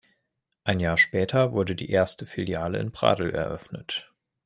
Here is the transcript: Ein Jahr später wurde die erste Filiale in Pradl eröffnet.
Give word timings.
Ein 0.63 0.79
Jahr 0.79 0.97
später 0.97 1.51
wurde 1.51 1.75
die 1.75 1.91
erste 1.91 2.25
Filiale 2.25 2.79
in 2.79 2.91
Pradl 2.91 3.29
eröffnet. 3.29 4.11